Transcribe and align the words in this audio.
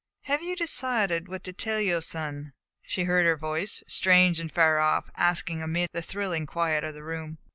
"Have 0.21 0.41
you 0.41 0.55
decided 0.55 1.27
what 1.27 1.43
to 1.43 1.53
tell 1.53 1.79
your 1.79 2.01
son?" 2.01 2.53
she 2.81 3.03
heard 3.03 3.23
her 3.27 3.37
voice, 3.37 3.83
strange 3.87 4.39
and 4.39 4.51
far 4.51 4.79
off, 4.79 5.11
asking 5.15 5.61
amid 5.61 5.89
the 5.93 6.01
thrilling 6.01 6.47
quiet 6.47 6.83
of 6.83 6.95
the 6.95 7.03
room. 7.03 7.37